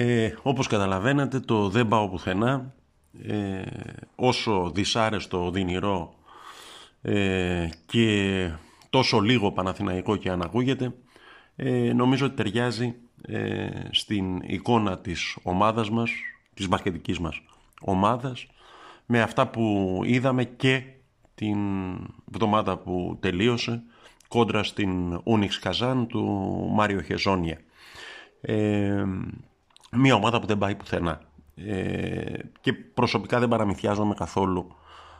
[0.00, 2.74] Ε, όπως καταλαβαίνετε το δεν πάω πουθενά
[3.22, 3.62] ε,
[4.14, 6.14] όσο δυσάρεστο οδυνηρό
[7.02, 8.50] ε, και
[8.90, 10.94] τόσο λίγο Παναθηναϊκό και αν ακούγεται
[11.56, 16.10] ε, νομίζω ότι ταιριάζει ε, στην εικόνα της ομάδας μας,
[16.54, 17.42] της μπασκετικής μας
[17.80, 18.46] ομάδας
[19.06, 20.82] με αυτά που είδαμε και
[21.34, 21.58] την
[22.32, 23.82] εβδομάδα που τελείωσε
[24.28, 26.22] κόντρα στην Ούνιξ Καζάν του
[26.74, 27.58] Μάριο Χεζόνια.
[29.90, 31.20] Ε, μια ομάδα που δεν πάει πουθενά.
[31.56, 34.76] Ε, και προσωπικά δεν παραμυθιάζομαι καθόλου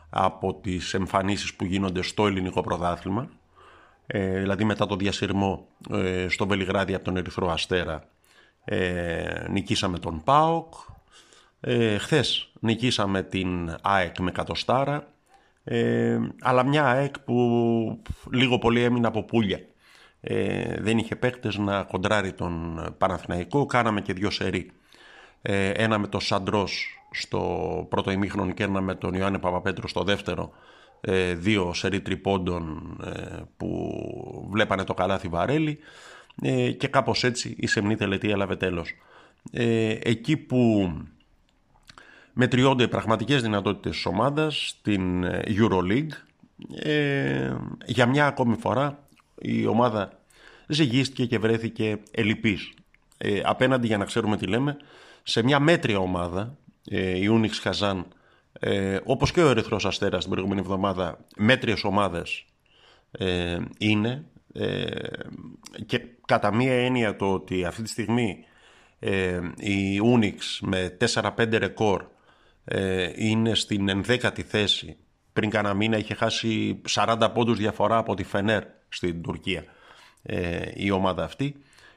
[0.09, 3.29] από τις εμφανίσεις που γίνονται στο ελληνικό πρωτάθλημα.
[4.07, 8.03] Ε, δηλαδή μετά το διασυρμό ε, στο Βελιγράδι από τον Ερυθρό Αστέρα
[8.65, 10.73] ε, νικήσαμε τον ΠΑΟΚ.
[11.59, 15.07] Ε, χθες νικήσαμε την ΑΕΚ με κατοστάρα.
[15.63, 19.59] Ε, αλλά μια ΑΕΚ που λίγο πολύ έμεινε από πουλια.
[20.21, 23.65] Ε, δεν είχε παίκτες να κοντράρει τον Παναθηναϊκό.
[23.65, 24.71] Κάναμε και δύο σερί.
[25.41, 30.03] Ε, ένα με τον Σαντρός στο πρώτο ημίχρονο και ένα με τον Ιωάννη Παπαπέτρου στο
[30.03, 30.53] δεύτερο.
[31.01, 35.79] Ε, δύο σερί τριπώντων ε, που βλέπανε το καλάθι Βαρέλη
[36.41, 38.93] ε, και κάπως έτσι η σεμνή τελετή έλαβε τέλος.
[40.01, 40.93] εκεί που
[42.33, 46.11] μετριώνται οι πραγματικές δυνατότητες της ομάδας στην EuroLeague
[47.85, 49.07] για μια ακόμη φορά
[49.41, 50.19] η ομάδα
[50.67, 52.73] ζυγίστηκε και βρέθηκε ελλειπής.
[53.17, 54.77] Ε, απέναντι για να ξέρουμε τι λέμε
[55.23, 56.57] σε μια μέτρια ομάδα
[56.89, 58.05] ε, η Unix Χαζάν
[58.59, 62.45] ε, όπως και ο Ερυθρός Αστέρας την προηγούμενη εβδομάδα μέτριες ομάδες
[63.11, 64.85] ε, είναι ε,
[65.85, 68.43] και κατά μία έννοια το ότι αυτή τη στιγμή
[68.99, 72.05] ε, η Unix με 4-5 ρεκόρ
[72.65, 74.97] ε, είναι στην ενδέκατη θέση
[75.33, 79.63] πριν κάνα μήνα είχε χάσει 40 πόντους διαφορά από τη Φενέρ στην Τουρκία
[80.23, 81.55] ε, η ομάδα αυτή.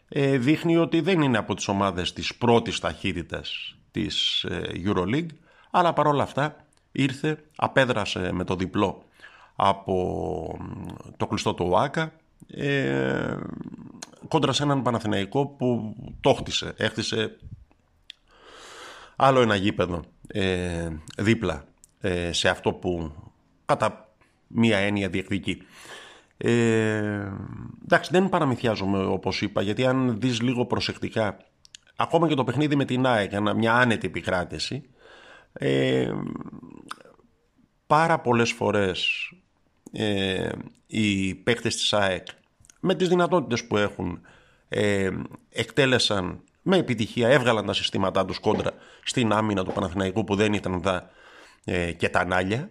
[0.09, 5.27] Ε, δείχνει ότι δεν είναι από τις ομάδες της πρώτης ταχύτητας της ε, EuroLeague
[5.71, 6.57] αλλά παρόλα αυτά
[6.93, 9.05] ήρθε, απέδρασε με το διπλό
[9.57, 10.59] από
[11.17, 12.13] το κλειστό του ΟΑΚΑ
[12.47, 13.37] ε,
[14.29, 17.37] κόντρα σε έναν Παναθηναϊκό που το χτισε, έχτισε
[19.17, 20.89] άλλο ένα γήπεδο ε,
[21.19, 21.55] δίπλα.
[21.55, 21.72] ε,
[22.31, 23.13] σε αυτό που
[23.65, 24.15] κατά
[24.47, 25.63] μία έννοια διεκδικεί.
[26.37, 27.33] Ε,
[27.83, 31.37] εντάξει, δεν παραμυθιάζομαι όπως είπα, γιατί αν δεις λίγο προσεκτικά,
[31.97, 34.83] ακόμα και το παιχνίδι με την ΑΕΚ, μια άνετη επικράτηση,
[35.53, 36.13] ε,
[37.87, 39.31] πάρα πολλές φορές
[39.93, 40.49] ε,
[40.87, 42.27] οι παίκτες της ΑΕΚ
[42.81, 44.21] με τις δυνατότητες που έχουν
[44.69, 45.11] ε,
[45.51, 48.71] εκτέλεσαν με επιτυχία, έβγαλαν τα συστήματά τους κόντρα
[49.05, 51.11] στην άμυνα του Παναθηναϊκού που δεν ήταν δα
[51.65, 52.71] ε, και τα νάλια.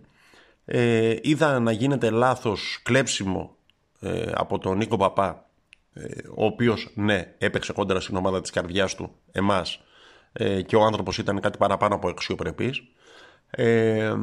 [0.65, 3.55] Ε, είδα να γίνεται λάθος κλέψιμο
[3.99, 5.45] ε, από τον Νίκο Παπά
[5.93, 9.79] ε, ο οποίος ναι έπαιξε κόντρα στην ομάδα της καρδιάς του εμάς
[10.33, 12.83] ε, και ο άνθρωπος ήταν κάτι παραπάνω από αξιοπρεπής
[13.49, 14.13] ε,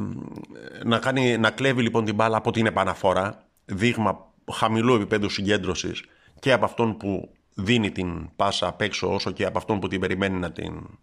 [0.83, 6.03] να, κάνει, να κλέβει λοιπόν την μπάλα από την επαναφορά δείγμα χαμηλού επίπεδου συγκέντρωσης
[6.39, 9.99] και από αυτόν που δίνει την πάσα απ' έξω όσο και από αυτόν που την
[9.99, 10.99] περιμένει να την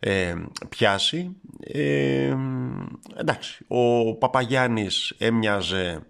[0.00, 0.34] ε,
[0.68, 2.34] πιάσει ε,
[3.16, 6.06] εντάξει ο Παπαγιάννης έμοιαζε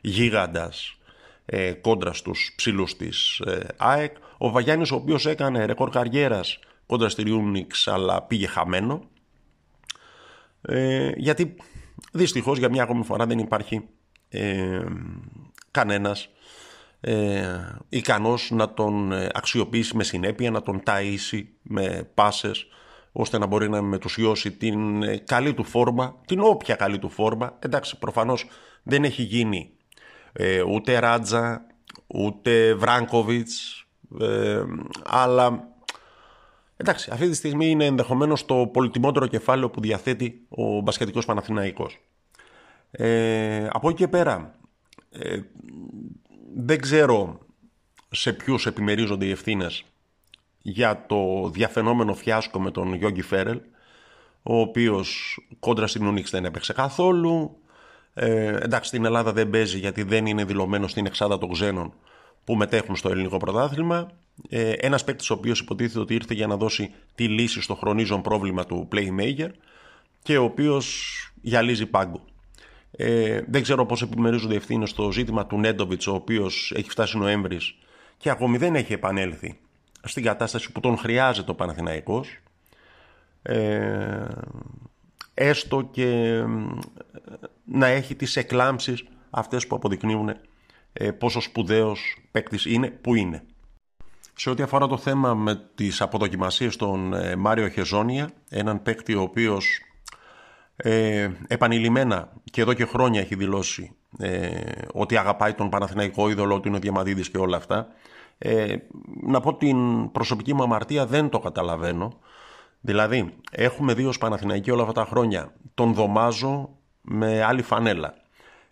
[0.00, 0.96] γίγαντας
[1.44, 4.16] ε, κόντρα στους ψηλούς της ε, ΑΕΚ.
[4.38, 9.02] Ο Βαγιάννης ο οποίος έκανε ρεκόρ καριέρας κόντρα στη Ριούνιξ αλλά πήγε χαμένο.
[10.62, 11.56] Ε, γιατί
[12.12, 13.88] δυστυχώς για μια ακόμη φορά δεν υπάρχει
[14.28, 14.84] ε,
[15.70, 16.28] κανένας
[17.00, 17.46] ε,
[17.88, 22.66] ικανός να τον ε, αξιοποιήσει με συνέπεια, να τον ταΐσει με πάσες
[23.12, 27.56] ώστε να μπορεί να μετουσιώσει την ε, καλή του φόρμα, την όποια καλή του φόρμα.
[27.58, 28.46] Εντάξει, προφανώς
[28.82, 29.70] δεν έχει γίνει
[30.32, 31.66] ε, ούτε Ράτζα,
[32.06, 33.86] ούτε Βράγκοβιτς,
[34.20, 34.62] ε,
[35.04, 35.68] αλλά
[36.76, 41.98] εντάξει, αυτή τη στιγμή είναι ενδεχομένως το πολυτιμότερο κεφάλαιο που διαθέτει ο μπασκετικός Παναθηναϊκός.
[42.90, 44.54] Ε, από εκεί και πέρα,
[45.10, 45.40] ε,
[46.54, 47.38] δεν ξέρω
[48.10, 49.84] σε ποιους επιμερίζονται οι ευθύνες
[50.62, 53.60] για το διαφαινόμενο φιάσκο με τον Γιώργη Φέρελ,
[54.42, 57.56] ο οποίος κόντρα στην Ούνιξ δεν έπαιξε καθόλου,
[58.14, 61.92] ε, εντάξει, στην Ελλάδα δεν παίζει γιατί δεν είναι δηλωμένος στην εξάδα των ξένων
[62.44, 64.10] που μετέχουν στο ελληνικό πρωτάθλημα.
[64.48, 68.22] Ε, Ένας παίκτης ο οποίος υποτίθεται ότι ήρθε για να δώσει τη λύση στο χρονίζον
[68.22, 69.48] πρόβλημα του Playmaker
[70.22, 72.24] και ο οποίος γυαλίζει πάγκο.
[72.96, 77.74] Ε, δεν ξέρω πώς επιμερίζονται ευθύνες στο ζήτημα του Νέντοβιτς, ο οποίος έχει φτάσει Νοέμβρης
[78.16, 79.58] και ακόμη δεν έχει επανέλθει
[80.04, 82.38] στην κατάσταση που τον χρειάζεται ο Παναθηναϊκός.
[83.42, 84.26] Ε,
[85.34, 86.42] έστω και
[87.64, 90.36] να έχει τις εκλάμψεις αυτές που αποδεικνύουν
[90.92, 93.42] ε, πόσο σπουδαίος παίκτης είναι, που είναι.
[94.34, 99.22] σε ό,τι αφορά το θέμα με τις αποδοκιμασίες των ε, Μάριο Χεζόνια, έναν παίκτη ο
[99.22, 99.80] οποίος
[100.76, 104.60] ε, επανειλημμένα και εδώ και χρόνια έχει δηλώσει ε,
[104.92, 107.88] ότι αγαπάει τον Παναθηναϊκό είδωλο, ότι είναι ο Διαμαντίδης και όλα αυτά.
[108.38, 108.76] Ε,
[109.22, 112.18] να πω την προσωπική μου αμαρτία δεν το καταλαβαίνω.
[112.80, 118.14] Δηλαδή, έχουμε δει ως Παναθηναϊκοί όλα αυτά τα χρόνια τον Δωμάζο με άλλη φανέλα,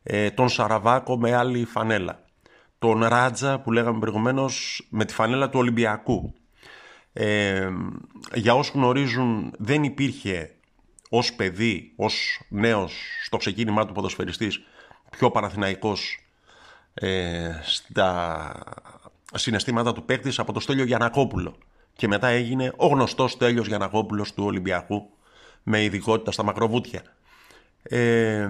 [0.03, 2.25] ε, τον Σαραβάκο με άλλη φανέλα,
[2.79, 6.35] τον Ράτζα που λέγαμε προηγουμένως με τη φανέλα του Ολυμπιακού.
[7.12, 7.69] Ε,
[8.35, 10.55] για όσους γνωρίζουν δεν υπήρχε
[11.11, 12.93] ως παιδί, ως νέος
[13.25, 14.61] στο ξεκίνημά του ποδοσφαιριστής
[15.11, 16.19] πιο Παναθηναϊκός
[16.95, 18.53] ε, στα
[19.35, 21.56] συναισθήματα του παίκτης από το Στέλιο Γιανακόπουλο
[21.97, 25.11] και μετά έγινε ο γνωστός Στέλιος Γιανακόπουλος του Ολυμπιακού
[25.62, 27.03] με ειδικότητα στα μακροβούτια.
[27.82, 28.49] Ε,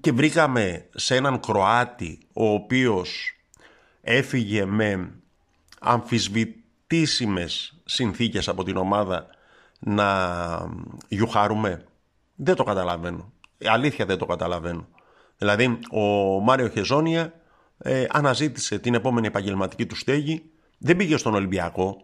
[0.00, 3.36] και βρήκαμε σε έναν Κροάτη ο οποίος
[4.00, 5.10] έφυγε με
[5.80, 9.26] αμφισβητήσιμες συνθήκες από την ομάδα
[9.78, 10.68] να
[11.08, 11.84] γιουχάρουμε.
[12.34, 13.32] Δεν το καταλαβαίνω.
[13.64, 14.88] Αλήθεια δεν το καταλαβαίνω.
[15.38, 16.00] Δηλαδή ο
[16.40, 17.32] Μάριο Χεζόνια
[17.86, 20.50] ε, αναζήτησε την επόμενη επαγγελματική του στέγη.
[20.78, 21.96] Δεν πήγε στον Ολυμπιακό.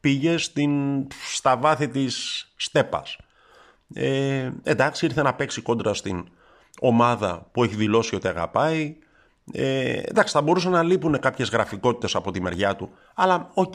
[0.00, 3.16] Πήγε στην, στα βάθη της στέπας.
[3.94, 6.28] Ε, εντάξει ήρθε να παίξει κόντρα στην
[6.80, 8.96] ομάδα που έχει δηλώσει ότι αγαπάει.
[9.52, 12.90] Ε, εντάξει, θα μπορούσαν να λείπουν κάποιες γραφικότητες από τη μεριά του.
[13.14, 13.74] Αλλά οκ,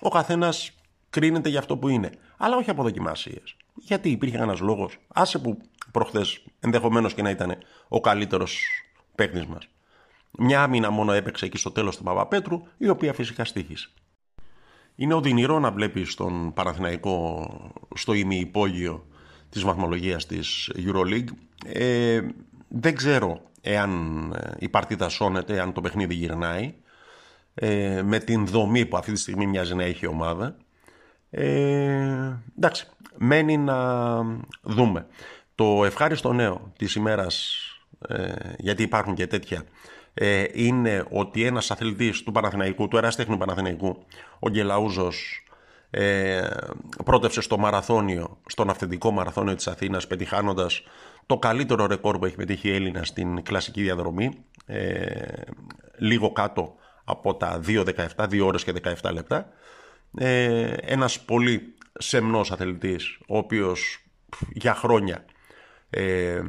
[0.00, 0.72] ο καθένας
[1.10, 2.10] κρίνεται για αυτό που είναι.
[2.36, 3.56] Αλλά όχι από δοκιμασίες.
[3.74, 4.98] Γιατί υπήρχε ένας λόγος.
[5.08, 5.58] Άσε που
[5.92, 7.56] προχθές ενδεχομένως και να ήταν
[7.88, 8.60] ο καλύτερος
[9.14, 9.68] παίκτης μας.
[10.30, 13.88] Μια άμυνα μόνο έπαιξε εκεί στο τέλος του Παπαπέτρου, η οποία φυσικά στοίχισε.
[14.94, 17.46] Είναι οδυνηρό να βλέπεις τον Παναθηναϊκό
[17.94, 19.06] στο ημιυπόγειο
[19.48, 21.28] της βαθμολογίας της EuroLeague.
[21.64, 22.20] Ε,
[22.68, 26.74] δεν ξέρω εάν ε, η παρτίδα σώνεται, εάν το παιχνίδι γυρνάει,
[27.54, 30.56] ε, με την δομή που αυτή τη στιγμή μοιάζει να έχει η ομάδα.
[31.30, 32.86] Ε, εντάξει,
[33.16, 34.16] μένει να
[34.62, 35.06] δούμε.
[35.54, 37.56] Το ευχάριστο νέο της ημέρας,
[38.08, 39.64] ε, γιατί υπάρχουν και τέτοια,
[40.20, 44.04] ε, είναι ότι ένας αθλητής του Παναθηναϊκού, του εραστέχνου Παναθηναϊκού,
[44.38, 45.44] ο Γκελαούζος,
[45.90, 46.46] ε,
[47.04, 50.82] πρότευσε στο μαραθώνιο, στον αυθεντικό μαραθώνιο της Αθήνας πετυχάνοντας
[51.26, 54.30] το καλύτερο ρεκόρ που έχει πετύχει η Έλληνα στην κλασική διαδρομή
[54.66, 55.22] ε,
[55.98, 56.74] λίγο κάτω
[57.04, 57.84] από τα 2.17,
[58.16, 58.72] 2 ώρες και
[59.02, 59.48] 17 λεπτά.
[60.18, 64.04] Ε, ένας πολύ σεμνός αθλητής ο οποίος
[64.52, 65.24] για χρόνια
[65.90, 66.40] ε,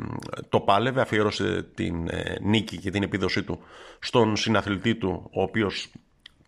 [0.49, 3.59] το πάλευε, αφιέρωσε την ε, νίκη και την επίδοσή του
[3.99, 5.91] στον συναθλητή του ο οποίος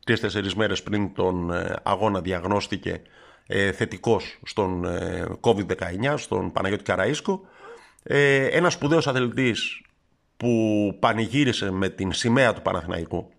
[0.05, 3.01] τρεις-τέσσερις μέρες πριν τον ε, αγώνα διαγνώστηκε
[3.47, 7.39] ε, θετικός στον ε, COVID-19, στον Παναγιώτη Καραΐσκο.
[8.03, 9.81] Ε, ένας σπουδαίος αθλητής
[10.37, 13.29] που πανηγύρισε με την σημαία του Παναθηναϊκού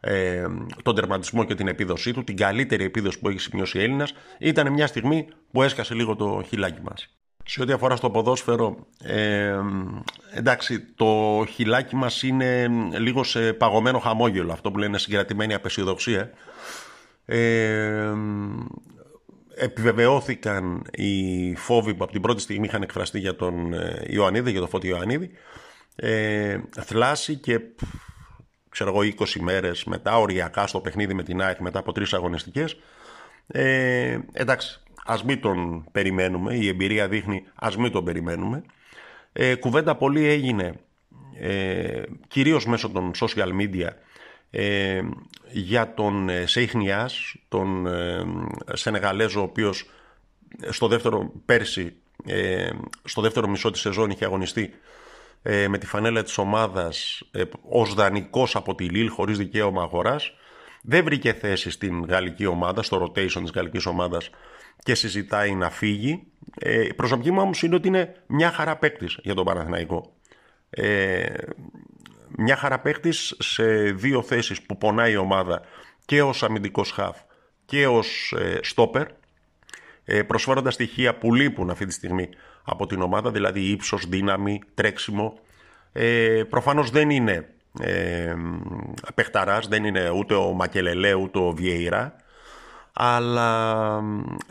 [0.00, 0.46] ε,
[0.82, 4.72] τον τερματισμό και την επίδοσή του, την καλύτερη επίδοση που έχει σημειώσει η Έλληνας, ήταν
[4.72, 7.17] μια στιγμή που έσκασε λίγο το χιλάκι μας.
[7.50, 9.60] Σε ό,τι αφορά στο ποδόσφαιρο, ε,
[10.34, 16.30] εντάξει, το χιλάκι μας είναι λίγο σε παγωμένο χαμόγελο, αυτό που λένε συγκρατημένη απεσιοδοξία.
[17.24, 18.12] Ε,
[19.54, 24.60] επιβεβαιώθηκαν οι φόβοι που από την πρώτη στιγμή είχαν εκφραστεί για τον ε, Ιωαννίδη, για
[24.60, 25.30] τον Φώτη Ιωαννίδη.
[25.96, 27.60] Ε, θλάση και
[28.68, 32.76] ξέρω εγώ 20 μέρες μετά, οριακά στο παιχνίδι με την ΑΕΚ μετά από τρεις αγωνιστικές.
[33.46, 38.62] Ε, εντάξει, ας μην τον περιμένουμε, η εμπειρία δείχνει ας μην τον περιμένουμε.
[39.32, 40.74] Ε, κουβέντα πολύ έγινε,
[41.40, 43.88] ε, κυρίως μέσω των social media,
[44.50, 45.00] ε,
[45.50, 48.24] για τον ε, Σέιχνιάς, τον ε,
[48.72, 49.90] Σενεγαλέζο, ο οποίος
[50.68, 51.94] στο δεύτερο πέρσι,
[52.26, 52.70] ε,
[53.04, 54.70] στο δεύτερο μισό της σεζόν είχε αγωνιστεί
[55.42, 60.32] ε, με τη φανέλα της ομάδας ε, ως δανεικός από τη Λίλ χωρίς δικαίωμα αγοράς.
[60.82, 64.30] Δεν βρήκε θέση στην γαλλική ομάδα, στο rotation της γαλλικής ομάδας
[64.82, 66.22] και συζητάει να φύγει.
[66.58, 70.12] Ε, η προσωπική μου όμως είναι ότι είναι μια χαρά παίκτης για τον Παναθηναϊκό.
[70.70, 71.26] Ε,
[72.36, 75.62] μια χαρά παίκτης σε δύο θέσεις που πονάει η ομάδα
[76.04, 77.18] και ως αμυντικός χαφ
[77.64, 79.06] και ως ε, στόπερ
[80.04, 82.28] ε, προσφέροντας στοιχεία που λείπουν αυτή τη στιγμή
[82.62, 85.38] από την ομάδα, δηλαδή ύψος, δύναμη, τρέξιμο.
[85.92, 87.48] Ε, προφανώς δεν είναι
[87.80, 88.34] ε,
[89.14, 92.16] παιχταράς, δεν είναι ούτε ο Μακελελέ ούτε ο Βιέιρα
[93.00, 94.00] αλλά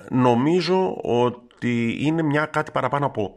[0.09, 3.35] νομίζω ότι είναι μια κάτι παραπάνω από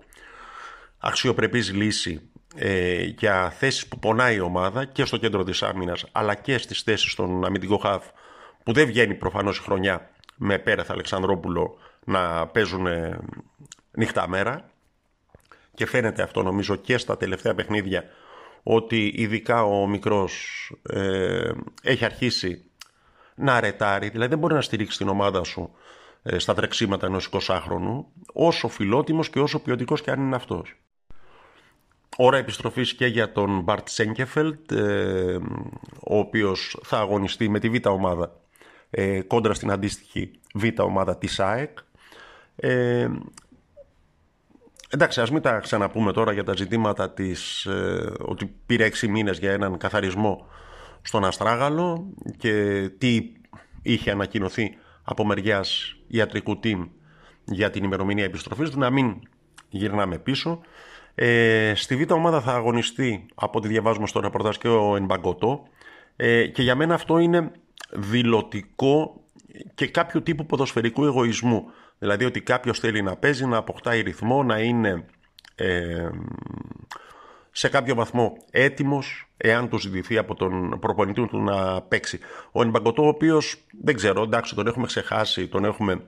[0.99, 6.35] αξιοπρεπής λύση ε, για θέσεις που πονάει η ομάδα και στο κέντρο της άμυνας αλλά
[6.35, 8.05] και στις θέσεις των αμυντικό χαφ
[8.63, 13.19] που δεν βγαίνει προφανώς η χρονιά με Πέρεθ Αλεξανδρόπουλο να παίζουν ε,
[13.91, 14.71] νύχτα μέρα.
[15.75, 18.05] Και φαίνεται αυτό νομίζω και στα τελευταία παιχνίδια
[18.63, 21.51] ότι ειδικά ο μικρός ε,
[21.83, 22.70] έχει αρχίσει
[23.41, 25.71] να ρετάρει, δηλαδή δεν μπορεί να στηρίξει την ομάδα σου
[26.23, 30.75] ε, στα τρεξίματα ενός 20χρονου, όσο φιλότιμος και όσο ποιοτικός και αν είναι αυτός.
[32.17, 35.39] Ώρα επιστροφής και για τον Μπαρτ Σέγκεφελτ, ε,
[36.07, 38.41] ο οποίος θα αγωνιστεί με τη β' ομάδα
[38.91, 41.79] ε, κόντρα στην αντίστοιχη β' ομάδα της ΑΕΚ.
[42.57, 43.09] Ε,
[44.89, 49.39] εντάξει, ας μην τα ξαναπούμε τώρα για τα ζητήματα της, ε, ότι πήρε έξι μήνες
[49.39, 50.47] για έναν καθαρισμό
[51.03, 53.33] στον Αστράγαλο και τι
[53.83, 56.89] είχε ανακοινωθεί από μεριάς ιατρικού team
[57.45, 59.21] για την ημερομηνία επιστροφής του, να μην
[59.69, 60.61] γυρνάμε πίσω.
[61.15, 65.63] Ε, στη β' ομάδα θα αγωνιστεί, από ό,τι διαβάζουμε στο ρεπορτάζ και ο Ενμπαγκοτό
[66.17, 67.51] ε, και για μένα αυτό είναι
[67.91, 69.21] δηλωτικό
[69.75, 71.65] και κάποιο τύπου ποδοσφαιρικού εγωισμού.
[71.99, 75.05] Δηλαδή ότι κάποιος θέλει να παίζει, να αποκτάει ρυθμό, να είναι
[75.55, 76.09] ε,
[77.53, 82.19] σε κάποιο βαθμό έτοιμος εάν του ζητηθεί από τον προπονητή του να παίξει.
[82.53, 86.03] Ο Ενμπαγκοτό, ο οποίος δεν ξέρω, εντάξει, τον έχουμε ξεχάσει, τον έχουμε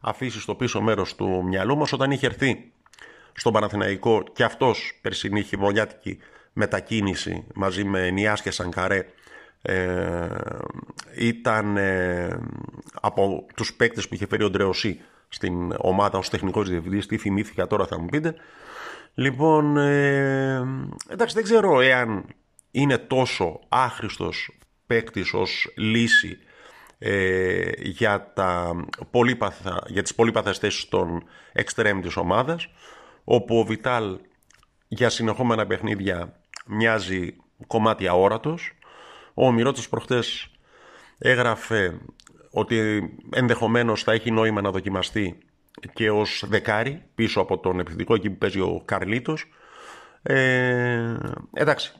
[0.00, 2.72] αφήσει στο πίσω μέρος του μυαλού μας όταν είχε έρθει
[3.32, 6.18] στον Παναθηναϊκό και αυτός περσινή χειμωνιάτικη
[6.52, 9.06] μετακίνηση μαζί με Νιάς και Σανκαρέ
[9.62, 10.28] ε,
[11.16, 12.38] ήταν ε,
[13.00, 17.66] από τους παίκτες που είχε φέρει ο Ντρεωσή στην ομάδα ως τεχνικός διευθυντής τι θυμήθηκα
[17.66, 18.34] τώρα θα μου πείτε
[19.18, 20.64] λοιπόν ε,
[21.08, 22.24] εντάξει δεν ξέρω εάν
[22.70, 26.38] είναι τόσο άχρηστος παίκτης ως λύση
[26.98, 28.74] ε, για, τα
[29.10, 32.68] πολύπαθα, για τις πολύπαθες θέσεις των εξτρέμ της ομάδας
[33.24, 34.18] όπου ο Βιτάλ
[34.88, 38.72] για συνεχόμενα παιχνίδια μοιάζει κομμάτι αόρατος.
[39.34, 40.50] Ο Μυρώτης προχτές
[41.18, 41.98] έγραφε
[42.50, 45.38] ότι ενδεχομένως θα έχει νόημα να δοκιμαστεί
[45.92, 49.44] και ως δεκάρι πίσω από τον επιθετικό εκεί που παίζει ο Καρλίτος
[50.22, 51.16] ε,
[51.52, 51.92] εντάξει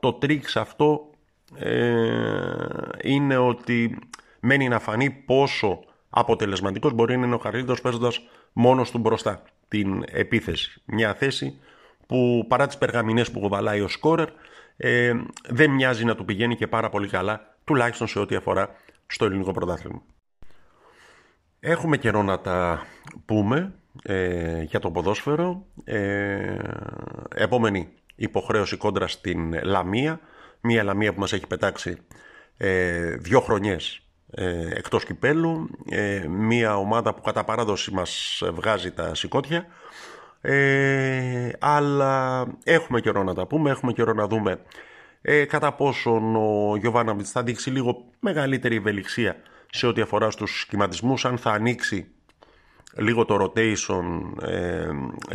[0.00, 1.10] το τρίξ αυτό
[1.54, 2.54] ε,
[3.02, 3.98] είναι ότι
[4.40, 8.20] μένει να φανεί πόσο αποτελεσματικός μπορεί να είναι ο Καρλίτος παίζοντας
[8.52, 10.82] μόνος του μπροστά την επίθεση.
[10.84, 11.58] Μια θέση
[12.06, 14.28] που παρά τις περγαμηνές που κουβαλάει ο σκόρερ
[14.76, 15.12] ε,
[15.48, 18.68] δεν μοιάζει να του πηγαίνει και πάρα πολύ καλά τουλάχιστον σε ό,τι αφορά
[19.06, 20.02] στο ελληνικό πρωτάθλημα.
[21.60, 22.86] Έχουμε καιρό να τα
[23.24, 25.66] πούμε ε, για το ποδόσφαιρο.
[25.84, 26.56] Ε,
[27.34, 30.20] επόμενη υποχρέωση κόντρα στην Λαμία.
[30.60, 31.96] Μία Λαμία που μας έχει πετάξει
[32.56, 35.68] ε, δύο χρονιές ε, εκτός κυπέλου.
[35.90, 39.66] Ε, μία ομάδα που κατά παράδοση μας βγάζει τα σηκώτια.
[40.40, 44.60] Ε, αλλά έχουμε καιρό να τα πούμε, έχουμε καιρό να δούμε
[45.22, 49.36] ε, κατά πόσον ο Γιωβάναβιτς θα δείξει λίγο μεγαλύτερη ευελιξία
[49.70, 52.06] σε ό,τι αφορά στους σχηματισμούς, αν θα ανοίξει
[52.96, 54.04] λίγο το rotation
[54.42, 54.88] ε,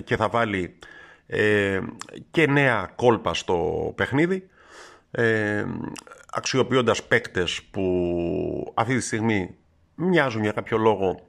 [0.03, 0.77] και θα βάλει
[1.27, 1.79] ε,
[2.31, 4.49] και νέα κόλπα στο παιχνίδι
[5.11, 5.65] ε,
[6.31, 9.55] αξιοποιώντας παίκτες που αυτή τη στιγμή
[9.95, 11.27] μοιάζουν για κάποιο λόγο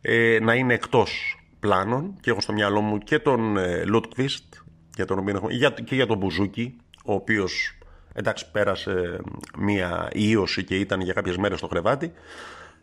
[0.00, 4.54] ε, να είναι εκτός πλάνων και έχω στο μυαλό μου και τον ε, Λούτκβιστ
[4.94, 5.48] για τον οποίο έχω,
[5.84, 7.78] και για τον Μπουζούκι ο οποίος
[8.16, 9.20] εντάξει πέρασε
[9.58, 12.12] μία ίωση και ήταν για κάποιες μέρες στο κρεβάτι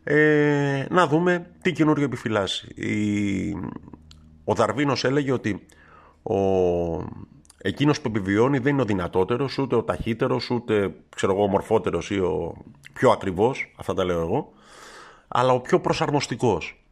[0.04, 2.68] ε, να δούμε τι καινούριο επιφυλάσσει.
[4.44, 5.66] Ο Δαρβίνος έλεγε ότι
[6.24, 6.36] ο...
[7.58, 12.10] εκείνος που επιβιώνει δεν είναι ο δυνατότερος, ούτε ο ταχύτερος, ούτε ξέρω εγώ, ο μορφότερος
[12.10, 12.56] ή ο
[12.94, 14.54] πιο ακριβώς, αυτά τα λέω εγώ,
[15.28, 16.84] αλλά ο πιο προσαρμοστικός.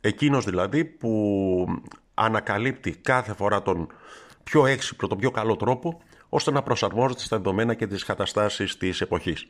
[0.00, 1.64] Εκείνος δηλαδή που
[2.14, 3.86] ανακαλύπτει κάθε φορά τον
[4.44, 6.00] πιο έξυπνο, τον πιο καλό τρόπο,
[6.36, 9.46] ώστε να προσαρμόζεται στα δεδομένα και τις καταστάσεις της εποχής.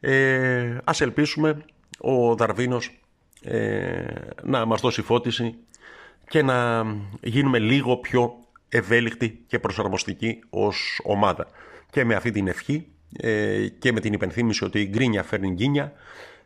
[0.00, 1.64] Ε, ας ελπίσουμε
[1.98, 3.00] ο Δαρβίνος
[3.42, 4.04] ε,
[4.42, 5.54] να μας δώσει φώτιση
[6.28, 6.86] και να
[7.20, 8.34] γίνουμε λίγο πιο
[8.68, 11.46] ευέλικτοι και προσαρμοστικοί ως ομάδα.
[11.90, 12.86] Και με αυτή την ευχή
[13.16, 15.92] ε, και με την υπενθύμηση ότι η γκρίνια φέρνει γκίνια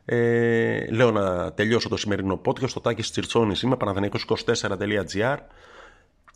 [0.05, 5.37] ε, λέω να τελειώσω το σημερινό podcast στο τάκης Τσιρτσόνης είμαι παναθηναϊκός24.gr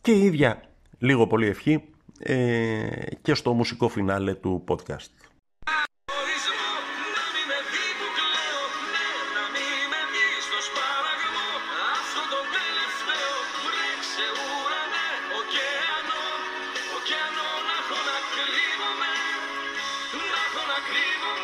[0.00, 0.62] και η ίδια
[0.98, 1.93] λίγο πολύ ευχή ε,
[3.22, 5.10] και στο μουσικό φινάλε του podcast.
[20.24, 21.43] Εντάξει να μη